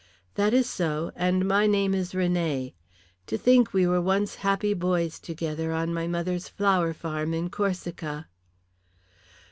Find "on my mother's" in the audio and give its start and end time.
5.73-6.49